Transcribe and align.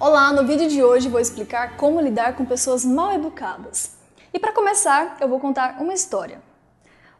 Olá, 0.00 0.32
no 0.32 0.46
vídeo 0.46 0.68
de 0.68 0.80
hoje 0.80 1.08
vou 1.08 1.18
explicar 1.18 1.76
como 1.76 2.00
lidar 2.00 2.36
com 2.36 2.44
pessoas 2.44 2.84
mal 2.84 3.12
educadas. 3.12 3.96
E 4.32 4.38
para 4.38 4.52
começar, 4.52 5.16
eu 5.20 5.28
vou 5.28 5.40
contar 5.40 5.78
uma 5.80 5.92
história. 5.92 6.40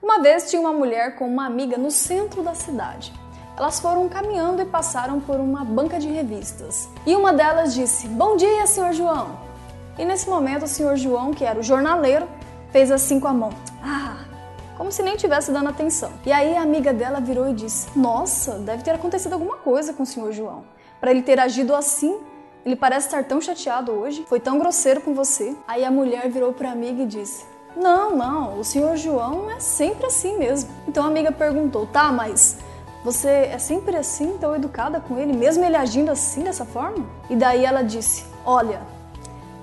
Uma 0.00 0.22
vez 0.22 0.48
tinha 0.48 0.60
uma 0.60 0.72
mulher 0.72 1.16
com 1.16 1.26
uma 1.26 1.44
amiga 1.44 1.76
no 1.76 1.90
centro 1.90 2.40
da 2.40 2.54
cidade. 2.54 3.12
Elas 3.56 3.80
foram 3.80 4.08
caminhando 4.08 4.62
e 4.62 4.64
passaram 4.64 5.18
por 5.18 5.40
uma 5.40 5.64
banca 5.64 5.98
de 5.98 6.06
revistas. 6.06 6.88
E 7.04 7.16
uma 7.16 7.32
delas 7.32 7.74
disse: 7.74 8.06
Bom 8.06 8.36
dia, 8.36 8.64
senhor 8.68 8.92
João. 8.92 9.40
E 9.98 10.04
nesse 10.04 10.30
momento, 10.30 10.62
o 10.62 10.68
senhor 10.68 10.94
João, 10.96 11.32
que 11.32 11.44
era 11.44 11.58
o 11.58 11.64
jornaleiro, 11.64 12.28
fez 12.70 12.92
assim 12.92 13.18
com 13.18 13.26
a 13.26 13.34
mão: 13.34 13.50
Ah, 13.82 14.24
como 14.76 14.92
se 14.92 15.02
nem 15.02 15.16
tivesse 15.16 15.50
dando 15.50 15.68
atenção. 15.68 16.12
E 16.24 16.30
aí 16.30 16.56
a 16.56 16.62
amiga 16.62 16.92
dela 16.92 17.18
virou 17.18 17.50
e 17.50 17.54
disse: 17.54 17.88
Nossa, 17.98 18.52
deve 18.52 18.84
ter 18.84 18.92
acontecido 18.92 19.32
alguma 19.32 19.56
coisa 19.56 19.92
com 19.92 20.04
o 20.04 20.06
senhor 20.06 20.30
João. 20.30 20.64
Para 21.00 21.10
ele 21.10 21.22
ter 21.22 21.40
agido 21.40 21.74
assim 21.74 22.16
ele 22.64 22.76
parece 22.76 23.06
estar 23.06 23.24
tão 23.24 23.40
chateado 23.40 23.92
hoje, 23.92 24.24
foi 24.28 24.40
tão 24.40 24.58
grosseiro 24.58 25.00
com 25.00 25.14
você. 25.14 25.54
Aí 25.66 25.84
a 25.84 25.90
mulher 25.90 26.28
virou 26.28 26.52
para 26.52 26.68
a 26.68 26.72
amiga 26.72 27.02
e 27.02 27.06
disse: 27.06 27.44
Não, 27.76 28.16
não, 28.16 28.58
o 28.58 28.64
senhor 28.64 28.96
João 28.96 29.50
é 29.50 29.60
sempre 29.60 30.06
assim 30.06 30.38
mesmo. 30.38 30.70
Então 30.86 31.04
a 31.04 31.08
amiga 31.08 31.32
perguntou: 31.32 31.86
Tá, 31.86 32.12
mas 32.12 32.58
você 33.04 33.28
é 33.28 33.58
sempre 33.58 33.96
assim, 33.96 34.36
tão 34.38 34.54
educada 34.54 35.00
com 35.00 35.18
ele, 35.18 35.32
mesmo 35.32 35.64
ele 35.64 35.76
agindo 35.76 36.10
assim, 36.10 36.42
dessa 36.42 36.64
forma? 36.64 37.06
E 37.30 37.36
daí 37.36 37.64
ela 37.64 37.82
disse: 37.82 38.24
Olha, 38.44 38.80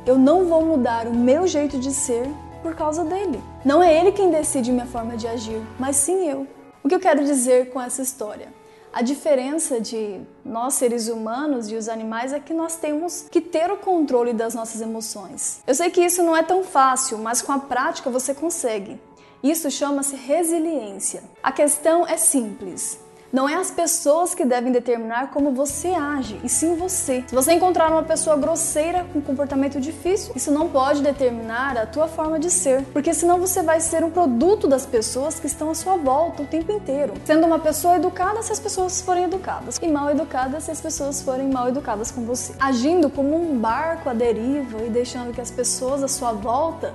eu 0.06 0.18
não 0.18 0.46
vou 0.46 0.66
mudar 0.66 1.08
o 1.08 1.14
meu 1.14 1.46
jeito 1.46 1.78
de 1.78 1.92
ser 1.92 2.30
por 2.64 2.76
causa 2.76 3.04
dele. 3.04 3.44
Não 3.64 3.84
é 3.84 3.94
ele 4.00 4.12
quem 4.12 4.32
decide 4.32 4.72
minha 4.72 4.86
forma 4.86 5.16
de 5.16 5.28
agir, 5.28 5.62
mas 5.78 5.96
sim 5.98 6.28
eu. 6.28 6.48
O 6.84 6.88
que 6.88 6.96
eu 6.96 7.00
quero 7.00 7.24
dizer 7.24 7.72
com 7.72 7.82
essa 7.82 8.02
história? 8.02 8.48
A 8.96 9.02
diferença 9.02 9.82
de 9.82 10.22
nós 10.46 10.76
seres 10.76 11.10
humanos 11.10 11.70
e 11.70 11.76
os 11.76 11.90
animais 11.90 12.32
é 12.32 12.40
que 12.40 12.54
nós 12.54 12.78
temos 12.78 13.26
que 13.30 13.42
ter 13.42 13.70
o 13.70 13.76
controle 13.76 14.32
das 14.32 14.56
nossas 14.56 14.80
emoções. 14.80 15.60
Eu 15.68 15.76
sei 15.76 15.90
que 15.90 16.00
isso 16.00 16.24
não 16.24 16.34
é 16.34 16.42
tão 16.42 16.64
fácil, 16.64 17.18
mas 17.18 17.42
com 17.42 17.52
a 17.52 17.60
prática 17.60 18.10
você 18.10 18.34
consegue. 18.34 18.98
Isso 19.44 19.70
chama-se 19.70 20.16
resiliência. 20.16 21.26
A 21.44 21.52
questão 21.52 22.08
é 22.08 22.16
simples. 22.16 22.98
Não 23.36 23.50
é 23.50 23.56
as 23.56 23.70
pessoas 23.70 24.34
que 24.34 24.46
devem 24.46 24.72
determinar 24.72 25.30
como 25.30 25.52
você 25.52 25.90
age, 25.90 26.40
e 26.42 26.48
sim 26.48 26.78
você. 26.78 27.22
Se 27.28 27.36
você 27.36 27.52
encontrar 27.52 27.92
uma 27.92 28.02
pessoa 28.02 28.38
grosseira 28.38 29.06
com 29.12 29.20
comportamento 29.20 29.78
difícil, 29.78 30.32
isso 30.38 30.50
não 30.54 30.70
pode 30.70 31.02
determinar 31.02 31.78
a 31.78 31.86
tua 31.86 32.08
forma 32.08 32.40
de 32.40 32.50
ser, 32.50 32.84
porque 32.94 33.14
senão 33.14 33.38
você 33.38 33.62
vai 33.62 33.82
ser 33.82 34.06
um 34.06 34.10
produto 34.10 34.70
das 34.70 34.86
pessoas 34.86 35.38
que 35.38 35.48
estão 35.48 35.70
à 35.70 35.76
sua 35.76 35.98
volta 35.98 36.44
o 36.44 36.46
tempo 36.46 36.72
inteiro. 36.72 37.14
Sendo 37.26 37.46
uma 37.46 37.60
pessoa 37.60 37.98
educada 37.98 38.42
se 38.42 38.54
as 38.54 38.60
pessoas 38.62 39.02
forem 39.02 39.26
educadas, 39.26 39.78
e 39.82 39.88
mal 39.90 40.10
educada 40.10 40.62
se 40.62 40.72
as 40.72 40.80
pessoas 40.80 41.22
forem 41.22 41.50
mal 41.50 41.68
educadas 41.68 42.12
com 42.12 42.24
você. 42.24 42.54
Agindo 42.58 43.10
como 43.10 43.36
um 43.36 43.60
barco 43.60 44.10
à 44.10 44.14
deriva 44.14 44.82
e 44.82 44.90
deixando 44.90 45.34
que 45.34 45.42
as 45.42 45.52
pessoas 45.52 46.02
à 46.02 46.08
sua 46.08 46.32
volta 46.32 46.94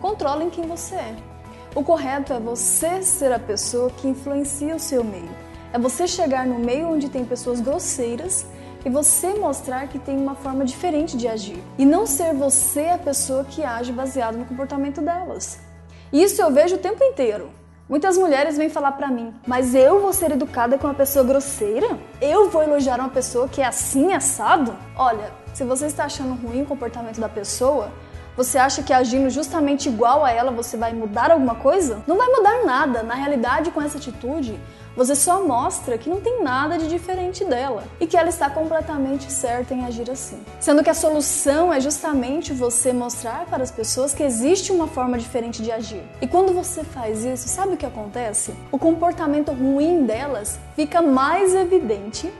controlem 0.00 0.48
quem 0.48 0.66
você 0.66 0.94
é. 0.94 1.16
O 1.74 1.84
correto 1.84 2.32
é 2.32 2.40
você 2.40 3.02
ser 3.02 3.30
a 3.30 3.38
pessoa 3.38 3.90
que 3.90 4.08
influencia 4.08 4.74
o 4.74 4.80
seu 4.80 5.04
meio 5.04 5.51
é 5.72 5.78
você 5.78 6.06
chegar 6.06 6.46
no 6.46 6.58
meio 6.58 6.88
onde 6.88 7.08
tem 7.08 7.24
pessoas 7.24 7.60
grosseiras 7.60 8.46
e 8.84 8.90
você 8.90 9.34
mostrar 9.34 9.88
que 9.88 9.98
tem 9.98 10.16
uma 10.16 10.34
forma 10.34 10.64
diferente 10.64 11.16
de 11.16 11.26
agir. 11.26 11.62
E 11.78 11.84
não 11.84 12.06
ser 12.06 12.34
você 12.34 12.88
a 12.88 12.98
pessoa 12.98 13.44
que 13.44 13.64
age 13.64 13.92
baseado 13.92 14.36
no 14.36 14.44
comportamento 14.44 15.00
delas. 15.00 15.58
Isso 16.12 16.42
eu 16.42 16.50
vejo 16.50 16.76
o 16.76 16.78
tempo 16.78 17.02
inteiro. 17.02 17.50
Muitas 17.88 18.16
mulheres 18.16 18.56
vêm 18.56 18.68
falar 18.68 18.92
para 18.92 19.08
mim, 19.08 19.34
mas 19.46 19.74
eu 19.74 20.00
vou 20.00 20.12
ser 20.12 20.30
educada 20.30 20.78
com 20.78 20.86
uma 20.86 20.94
pessoa 20.94 21.24
grosseira? 21.24 21.98
Eu 22.20 22.48
vou 22.48 22.62
elogiar 22.62 22.98
uma 22.98 23.08
pessoa 23.08 23.48
que 23.48 23.60
é 23.60 23.66
assim 23.66 24.12
assado? 24.12 24.76
Olha, 24.96 25.32
se 25.52 25.64
você 25.64 25.86
está 25.86 26.04
achando 26.04 26.34
ruim 26.34 26.62
o 26.62 26.66
comportamento 26.66 27.20
da 27.20 27.28
pessoa, 27.28 27.90
você 28.34 28.56
acha 28.56 28.82
que 28.82 28.94
agindo 28.94 29.28
justamente 29.28 29.90
igual 29.90 30.24
a 30.24 30.30
ela 30.30 30.50
você 30.50 30.76
vai 30.76 30.94
mudar 30.94 31.30
alguma 31.30 31.54
coisa? 31.54 32.02
Não 32.06 32.16
vai 32.16 32.28
mudar 32.28 32.64
nada. 32.64 33.02
Na 33.02 33.14
realidade, 33.14 33.70
com 33.70 33.82
essa 33.82 33.98
atitude, 33.98 34.58
você 34.96 35.14
só 35.14 35.46
mostra 35.46 35.96
que 35.96 36.10
não 36.10 36.20
tem 36.20 36.42
nada 36.42 36.78
de 36.78 36.88
diferente 36.88 37.44
dela 37.44 37.84
e 38.00 38.06
que 38.06 38.16
ela 38.16 38.28
está 38.28 38.50
completamente 38.50 39.32
certa 39.32 39.74
em 39.74 39.84
agir 39.84 40.10
assim. 40.10 40.42
Sendo 40.60 40.82
que 40.82 40.90
a 40.90 40.94
solução 40.94 41.72
é 41.72 41.80
justamente 41.80 42.52
você 42.52 42.92
mostrar 42.92 43.46
para 43.46 43.62
as 43.62 43.70
pessoas 43.70 44.12
que 44.12 44.22
existe 44.22 44.70
uma 44.70 44.86
forma 44.86 45.18
diferente 45.18 45.62
de 45.62 45.72
agir. 45.72 46.02
E 46.20 46.26
quando 46.26 46.52
você 46.52 46.84
faz 46.84 47.24
isso, 47.24 47.48
sabe 47.48 47.74
o 47.74 47.76
que 47.76 47.86
acontece? 47.86 48.54
O 48.70 48.78
comportamento 48.78 49.52
ruim 49.52 50.04
delas 50.04 50.58
fica 50.76 51.00
mais 51.00 51.54
evidente 51.54 52.32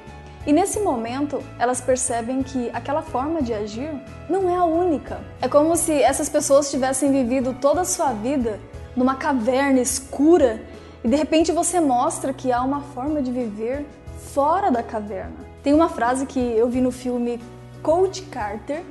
e 0.45 0.53
nesse 0.53 0.81
momento, 0.81 1.41
elas 1.57 1.81
percebem 1.81 2.43
que 2.43 2.69
aquela 2.73 3.01
forma 3.01 3.41
de 3.41 3.55
agir 3.55 3.93
não 4.29 4.51
é 4.51 4.57
a 4.57 4.65
única. 4.65 5.21
É 5.41 5.47
como 5.47 5.77
se 5.77 5.93
essas 6.03 6.29
pessoas 6.29 6.69
tivessem 6.69 7.13
vivido 7.13 7.55
toda 7.61 7.83
a 7.83 7.85
sua 7.85 8.13
vida 8.13 8.59
numa 8.97 9.15
caverna 9.15 9.81
escura 9.81 10.61
e 11.05 11.09
de 11.09 11.17
repente 11.17 11.51
você 11.53 11.81
mostra 11.81 12.33
que 12.33 12.53
há 12.53 12.63
uma 12.63 12.81
forma 12.81 13.21
de 13.21 13.33
viver 13.33 13.87
fora 14.33 14.71
da 14.71 14.83
caverna. 14.83 15.37
Tem 15.63 15.73
uma 15.73 15.89
frase 15.89 16.27
que 16.27 16.39
eu 16.39 16.69
vi 16.69 16.81
no 16.81 16.91
filme 16.91 17.41
Coach 17.83 18.23
Carter, 18.23 18.83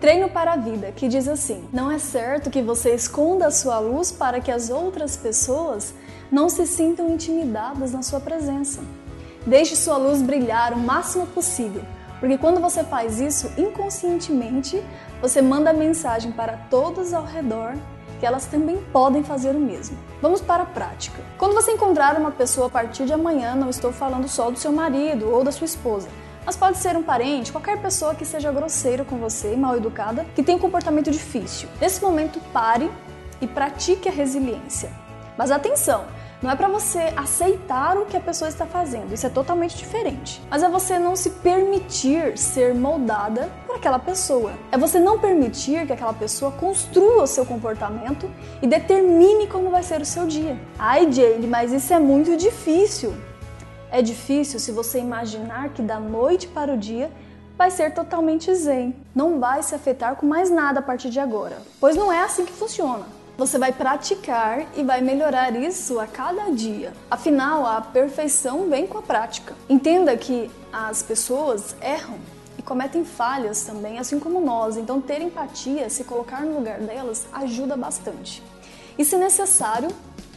Treino 0.00 0.30
para 0.30 0.54
a 0.54 0.56
Vida, 0.56 0.92
que 0.92 1.08
diz 1.08 1.28
assim: 1.28 1.68
Não 1.72 1.90
é 1.90 1.98
certo 1.98 2.50
que 2.50 2.62
você 2.62 2.94
esconda 2.94 3.46
a 3.46 3.50
sua 3.50 3.78
luz 3.78 4.10
para 4.10 4.40
que 4.40 4.50
as 4.50 4.70
outras 4.70 5.16
pessoas 5.16 5.94
não 6.30 6.48
se 6.48 6.66
sintam 6.66 7.10
intimidadas 7.10 7.92
na 7.92 8.02
sua 8.02 8.20
presença. 8.20 8.80
Deixe 9.46 9.76
sua 9.76 9.96
luz 9.96 10.22
brilhar 10.22 10.72
o 10.72 10.78
máximo 10.78 11.26
possível, 11.26 11.82
porque 12.18 12.38
quando 12.38 12.60
você 12.60 12.82
faz 12.82 13.20
isso 13.20 13.50
inconscientemente, 13.58 14.82
você 15.20 15.42
manda 15.42 15.72
mensagem 15.72 16.32
para 16.32 16.56
todos 16.70 17.12
ao 17.12 17.24
redor 17.24 17.74
que 18.20 18.26
elas 18.26 18.44
também 18.46 18.76
podem 18.92 19.24
fazer 19.24 19.56
o 19.56 19.58
mesmo. 19.58 19.98
Vamos 20.20 20.42
para 20.42 20.62
a 20.62 20.66
prática. 20.66 21.20
Quando 21.38 21.54
você 21.54 21.72
encontrar 21.72 22.16
uma 22.16 22.30
pessoa 22.30 22.66
a 22.66 22.70
partir 22.70 23.06
de 23.06 23.14
amanhã, 23.14 23.54
não 23.54 23.70
estou 23.70 23.90
falando 23.90 24.28
só 24.28 24.50
do 24.50 24.58
seu 24.58 24.70
marido 24.70 25.32
ou 25.32 25.42
da 25.42 25.50
sua 25.50 25.64
esposa, 25.64 26.06
mas 26.44 26.56
pode 26.56 26.78
ser 26.78 26.96
um 26.96 27.02
parente, 27.02 27.50
qualquer 27.50 27.80
pessoa 27.80 28.14
que 28.14 28.24
seja 28.24 28.52
grosseiro 28.52 29.04
com 29.04 29.16
você, 29.16 29.56
mal 29.56 29.76
educada, 29.76 30.26
que 30.34 30.42
tem 30.42 30.54
um 30.56 30.58
comportamento 30.58 31.10
difícil. 31.10 31.68
Nesse 31.80 32.02
momento, 32.02 32.38
pare 32.52 32.90
e 33.40 33.46
pratique 33.46 34.08
a 34.08 34.12
resiliência. 34.12 34.92
Mas 35.36 35.50
atenção, 35.50 36.04
não 36.42 36.50
é 36.50 36.56
para 36.56 36.68
você 36.68 37.12
aceitar 37.16 37.98
o 37.98 38.06
que 38.06 38.16
a 38.16 38.20
pessoa 38.20 38.48
está 38.48 38.64
fazendo, 38.64 39.12
isso 39.12 39.26
é 39.26 39.30
totalmente 39.30 39.76
diferente. 39.76 40.42
Mas 40.48 40.62
é 40.62 40.68
você 40.70 40.98
não 40.98 41.14
se 41.14 41.30
permitir 41.30 42.38
ser 42.38 42.74
moldada 42.74 43.50
por 43.66 43.76
aquela 43.76 43.98
pessoa. 43.98 44.52
É 44.72 44.78
você 44.78 44.98
não 44.98 45.18
permitir 45.18 45.86
que 45.86 45.92
aquela 45.92 46.14
pessoa 46.14 46.50
construa 46.52 47.24
o 47.24 47.26
seu 47.26 47.44
comportamento 47.44 48.30
e 48.62 48.66
determine 48.66 49.48
como 49.48 49.68
vai 49.68 49.82
ser 49.82 50.00
o 50.00 50.06
seu 50.06 50.26
dia. 50.26 50.58
Ai, 50.78 51.12
Jane, 51.12 51.46
mas 51.46 51.72
isso 51.74 51.92
é 51.92 51.98
muito 51.98 52.34
difícil. 52.38 53.14
É 53.92 54.00
difícil 54.00 54.58
se 54.58 54.72
você 54.72 54.98
imaginar 54.98 55.70
que 55.70 55.82
da 55.82 56.00
noite 56.00 56.48
para 56.48 56.72
o 56.72 56.78
dia 56.78 57.10
vai 57.58 57.70
ser 57.70 57.92
totalmente 57.92 58.54
zen. 58.54 58.96
Não 59.14 59.38
vai 59.38 59.62
se 59.62 59.74
afetar 59.74 60.16
com 60.16 60.24
mais 60.24 60.50
nada 60.50 60.80
a 60.80 60.82
partir 60.82 61.10
de 61.10 61.20
agora, 61.20 61.58
pois 61.78 61.94
não 61.94 62.10
é 62.10 62.22
assim 62.22 62.46
que 62.46 62.52
funciona. 62.52 63.19
Você 63.40 63.58
vai 63.58 63.72
praticar 63.72 64.66
e 64.76 64.82
vai 64.82 65.00
melhorar 65.00 65.56
isso 65.56 65.98
a 65.98 66.06
cada 66.06 66.50
dia. 66.50 66.92
Afinal, 67.10 67.64
a 67.64 67.80
perfeição 67.80 68.68
vem 68.68 68.86
com 68.86 68.98
a 68.98 69.02
prática. 69.02 69.54
Entenda 69.66 70.14
que 70.14 70.50
as 70.70 71.02
pessoas 71.02 71.74
erram 71.80 72.18
e 72.58 72.62
cometem 72.62 73.02
falhas 73.02 73.62
também, 73.62 73.98
assim 73.98 74.20
como 74.20 74.42
nós. 74.42 74.76
Então, 74.76 75.00
ter 75.00 75.22
empatia, 75.22 75.88
se 75.88 76.04
colocar 76.04 76.42
no 76.42 76.56
lugar 76.56 76.80
delas, 76.80 77.26
ajuda 77.32 77.78
bastante. 77.78 78.42
E 78.98 79.06
se 79.06 79.16
necessário, 79.16 79.88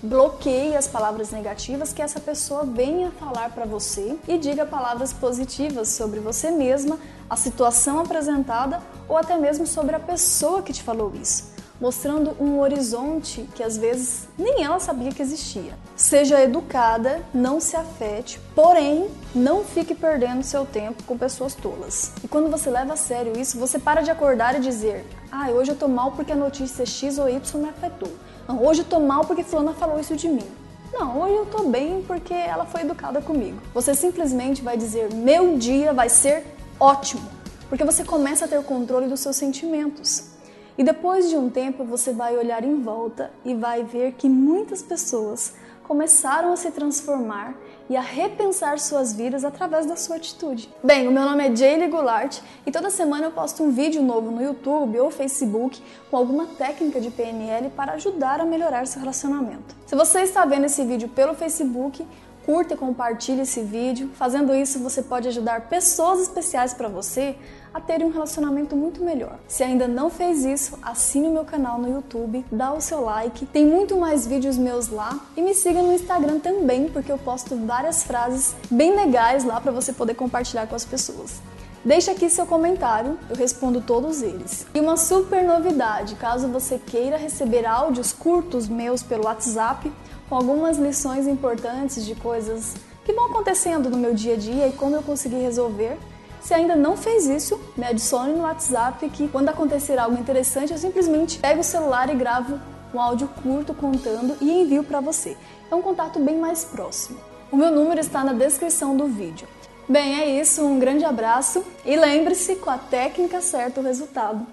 bloqueie 0.02 0.74
as 0.74 0.88
palavras 0.88 1.30
negativas 1.32 1.92
que 1.92 2.02
essa 2.02 2.22
pessoa 2.22 2.64
venha 2.64 3.12
falar 3.12 3.50
para 3.50 3.66
você 3.66 4.18
e 4.30 4.38
diga 4.38 4.66
palavras 4.66 5.12
positivas 5.12 5.90
sobre 5.90 6.22
você 6.22 6.52
mesma, 6.52 6.98
a 7.30 7.36
situação 7.36 8.00
apresentada 8.00 8.82
ou 9.10 9.18
até 9.18 9.38
mesmo 9.38 9.68
sobre 9.68 9.94
a 9.94 10.00
pessoa 10.00 10.62
que 10.62 10.72
te 10.72 10.82
falou 10.82 11.12
isso 11.22 11.53
mostrando 11.84 12.34
um 12.40 12.62
horizonte 12.62 13.46
que 13.54 13.62
às 13.62 13.76
vezes 13.76 14.30
nem 14.38 14.64
ela 14.64 14.80
sabia 14.80 15.12
que 15.12 15.22
existia. 15.22 15.78
Seja 15.98 16.42
educada, 16.42 17.22
não 17.34 17.60
se 17.60 17.76
afete, 17.76 18.40
porém 18.56 19.10
não 19.36 19.66
fique 19.66 19.94
perdendo 19.94 20.44
seu 20.44 20.66
tempo 20.66 21.04
com 21.04 21.18
pessoas 21.18 21.54
tolas. 21.54 22.14
E 22.24 22.28
quando 22.30 22.50
você 22.50 22.70
leva 22.70 22.94
a 22.94 22.96
sério 22.96 23.38
isso, 23.38 23.60
você 23.60 23.78
para 23.78 24.00
de 24.00 24.10
acordar 24.10 24.56
e 24.56 24.62
dizer: 24.62 25.06
"Ah, 25.30 25.50
hoje 25.50 25.72
eu 25.72 25.76
tô 25.76 25.90
mal 25.90 26.14
porque 26.14 26.32
a 26.32 26.38
notícia 26.38 26.86
X 26.86 27.18
ou 27.20 27.28
Y 27.28 27.62
me 27.62 27.68
afetou. 27.68 28.14
Não, 28.48 28.66
hoje 28.66 28.80
eu 28.80 28.86
tô 28.86 29.02
mal 29.02 29.26
porque 29.26 29.44
fulana 29.44 29.74
falou 29.74 30.00
isso 30.00 30.16
de 30.16 30.30
mim." 30.30 30.48
Não, 30.94 31.20
hoje 31.22 31.36
eu 31.36 31.46
tô 31.48 31.64
bem 31.64 32.02
porque 32.04 32.34
ela 32.34 32.66
foi 32.66 32.82
educada 32.84 33.22
comigo. 33.22 33.60
Você 33.74 33.94
simplesmente 33.94 34.62
vai 34.62 34.78
dizer: 34.78 35.14
"Meu 35.14 35.58
dia 35.58 35.92
vai 35.92 36.08
ser 36.08 36.46
ótimo." 36.80 37.30
Porque 37.68 37.84
você 37.84 38.06
começa 38.06 38.46
a 38.46 38.48
ter 38.48 38.64
controle 38.64 39.10
dos 39.10 39.20
seus 39.20 39.36
sentimentos. 39.36 40.32
E 40.78 40.84
depois 40.84 41.30
de 41.30 41.36
um 41.36 41.50
tempo 41.50 41.84
você 41.84 42.12
vai 42.12 42.36
olhar 42.36 42.64
em 42.64 42.82
volta 42.82 43.32
e 43.46 43.54
vai 43.54 43.84
ver 43.84 44.14
que 44.14 44.28
muitas 44.28 44.82
pessoas 44.82 45.54
começaram 45.84 46.52
a 46.52 46.56
se 46.56 46.72
transformar 46.72 47.54
e 47.90 47.96
a 47.96 48.02
repensar 48.02 48.80
suas 48.80 49.14
vidas 49.14 49.44
através 49.44 49.86
da 49.86 49.96
sua 49.96 50.16
atitude. 50.16 50.74
Bem, 50.84 51.08
o 51.08 51.12
meu 51.12 51.24
nome 51.24 51.48
é 51.48 51.56
Jaylee 51.56 51.90
Goulart 51.90 52.40
e 52.66 52.72
toda 52.72 52.90
semana 52.90 53.26
eu 53.26 53.32
posto 53.32 53.62
um 53.62 53.70
vídeo 53.70 54.02
novo 54.02 54.32
no 54.32 54.42
YouTube 54.42 55.00
ou 55.00 55.12
Facebook 55.12 55.82
com 56.10 56.18
alguma 56.18 56.48
técnica 56.48 57.00
de 57.00 57.12
PNL 57.12 57.70
para 57.72 57.94
ajudar 57.94 58.40
a 58.40 58.46
melhorar 58.46 58.88
seu 58.88 59.02
relacionamento. 59.02 59.76
Se 59.86 59.96
você 59.96 60.22
está 60.22 60.46
vendo 60.46 60.66
esse 60.66 60.84
vídeo 60.86 61.10
pelo 61.10 61.36
Facebook, 61.36 62.04
curta 62.46 62.74
e 62.74 62.78
compartilhe 62.78 63.42
esse 63.42 63.62
vídeo. 63.62 64.10
Fazendo 64.16 64.54
isso, 64.56 64.80
você 64.80 65.02
pode 65.02 65.28
ajudar 65.28 65.68
pessoas 65.68 66.22
especiais 66.22 66.74
para 66.74 66.88
você 66.88 67.36
a 67.74 67.82
terem 67.82 68.08
um 68.08 68.12
relacionamento 68.12 68.76
muito 68.76 69.04
melhor. 69.04 69.40
Se 69.48 69.64
ainda 69.64 69.88
não 69.88 70.10
fez 70.10 70.46
isso, 70.46 70.78
assine 70.82 71.28
o 71.28 71.32
meu 71.32 71.44
canal 71.44 71.80
no 71.80 71.90
YouTube, 71.90 72.46
dá 72.52 72.72
o 72.72 72.80
seu 72.80 73.02
like, 73.02 73.46
tem 73.48 73.66
muito 73.66 73.98
mais 73.98 74.28
vídeos 74.28 74.58
meus 74.58 74.90
lá 74.90 75.20
e 75.36 75.42
me 75.42 75.54
siga 75.54 75.82
no 75.82 75.92
Instagram 75.92 76.40
também, 76.40 76.88
porque 76.90 77.12
eu 77.12 77.18
posto 77.18 77.56
várias 77.66 78.04
frases 78.04 78.56
bem 78.70 78.96
legais 78.96 79.44
lá 79.44 79.60
para 79.60 79.72
você 79.72 79.92
poder 79.92 80.14
compartilhar 80.14 80.68
com 80.68 80.76
as 80.76 80.86
pessoas. 80.86 81.42
Deixe 81.84 82.10
aqui 82.10 82.30
seu 82.30 82.46
comentário, 82.46 83.20
eu 83.30 83.36
respondo 83.36 83.82
todos 83.82 84.22
eles. 84.22 84.66
E 84.74 84.80
uma 84.80 84.96
super 84.96 85.44
novidade, 85.44 86.16
caso 86.16 86.48
você 86.48 86.78
queira 86.80 87.18
receber 87.18 87.66
áudios 87.66 88.14
curtos 88.14 88.70
meus 88.70 89.04
pelo 89.04 89.26
WhatsApp, 89.26 89.92
com 90.30 90.36
algumas 90.36 90.78
lições 90.78 91.28
importantes 91.28 92.06
de 92.06 92.16
coisas 92.16 92.74
que 93.04 93.12
vão 93.12 93.26
acontecendo 93.26 93.90
no 93.90 93.98
meu 93.98 94.14
dia 94.14 94.36
a 94.36 94.38
dia 94.38 94.68
e 94.68 94.72
como 94.72 94.96
eu 94.96 95.04
consegui 95.04 95.36
resolver. 95.36 95.98
Se 96.44 96.54
ainda 96.54 96.76
não 96.76 96.98
fez 96.98 97.26
isso, 97.26 97.58
me 97.78 97.86
adicione 97.86 98.34
no 98.34 98.44
WhatsApp 98.44 99.10
que 99.10 99.30
quando 99.30 99.48
acontecer 99.48 99.98
algo 99.98 100.20
interessante 100.20 100.74
eu 100.74 100.78
simplesmente 100.78 101.40
pego 101.40 101.62
o 101.62 101.64
celular 101.64 102.10
e 102.10 102.16
gravo 102.16 102.60
um 102.94 103.00
áudio 103.00 103.30
curto 103.42 103.74
contando 103.74 104.36
e 104.42 104.52
envio 104.52 104.84
para 104.84 105.00
você. 105.00 105.38
É 105.72 105.74
um 105.74 105.82
contato 105.82 106.20
bem 106.20 106.38
mais 106.38 106.66
próximo. 106.66 107.18
O 107.50 107.56
meu 107.56 107.72
número 107.72 108.00
está 108.00 108.26
na 108.26 108.34
descrição 108.34 108.96
do 108.96 109.08
vídeo. 109.08 109.48
Bem, 109.88 110.20
é 110.20 110.42
isso, 110.42 110.62
um 110.62 110.80
grande 110.80 111.06
abraço 111.06 111.64
e 111.86 111.96
lembre-se, 111.96 112.58
com 112.58 112.70
a 112.70 112.78
técnica 112.78 113.40
certa 113.40 113.80
o 113.80 113.84
resultado 113.84 114.46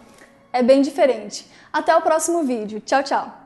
é 0.53 0.63
bem 0.63 0.83
diferente. 0.83 1.47
Até 1.73 1.95
o 1.97 2.03
próximo 2.03 2.45
vídeo. 2.45 2.81
Tchau, 2.81 3.03
tchau! 3.03 3.40